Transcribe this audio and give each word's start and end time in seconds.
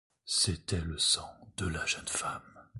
C’était 0.25 0.81
le 0.81 0.97
sang 0.97 1.31
de 1.57 1.67
la 1.67 1.85
jeune 1.85 2.07
femme. 2.07 2.65